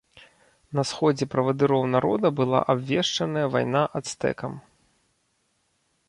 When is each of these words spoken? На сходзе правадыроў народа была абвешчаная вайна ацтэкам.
На 0.77 0.83
сходзе 0.91 1.25
правадыроў 1.33 1.83
народа 1.95 2.27
была 2.39 2.61
абвешчаная 2.75 3.43
вайна 3.57 3.83
ацтэкам. 3.99 4.57